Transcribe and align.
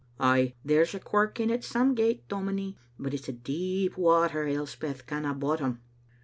'Ay, 0.19 0.55
there's 0.65 0.95
a 0.95 0.99
quirk 0.99 1.39
in 1.39 1.51
it 1.51 1.63
some 1.63 1.93
gait, 1.93 2.27
dominie; 2.27 2.75
but 2.97 3.13
it's 3.13 3.29
a 3.29 3.31
deep 3.31 3.95
water 3.99 4.47
Elspeth 4.47 5.05
canna 5.05 5.35
bottom. 5.35 5.79